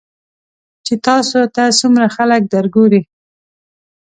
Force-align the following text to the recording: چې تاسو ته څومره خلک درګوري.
چې 0.85 0.93
تاسو 1.07 1.39
ته 1.55 1.63
څومره 1.79 2.05
خلک 2.15 2.41
درګوري. 2.55 3.01